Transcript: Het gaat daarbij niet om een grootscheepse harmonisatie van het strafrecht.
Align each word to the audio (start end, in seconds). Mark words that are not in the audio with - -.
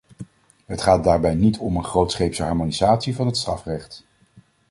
Het 0.65 0.81
gaat 0.81 1.03
daarbij 1.03 1.33
niet 1.33 1.57
om 1.57 1.75
een 1.77 1.83
grootscheepse 1.83 2.43
harmonisatie 2.43 3.15
van 3.15 3.25
het 3.25 3.37
strafrecht. 3.37 4.05